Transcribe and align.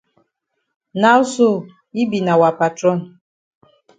Now 1.01 1.19
sl 1.31 1.53
yi 1.95 2.03
be 2.09 2.19
na 2.25 2.33
wa 2.41 2.49
patron. 2.59 2.99